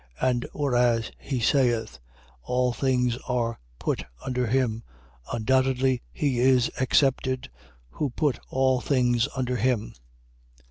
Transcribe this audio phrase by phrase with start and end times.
[0.19, 1.99] And whereas he saith: 15:27.
[2.45, 4.81] All things are put under him;
[5.31, 7.51] undoubtedly, he is excepted,
[7.91, 9.93] who put all things under him.